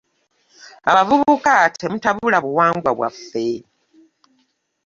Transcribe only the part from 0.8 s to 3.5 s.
Abavubuka temutabula buwangwa bwaffe.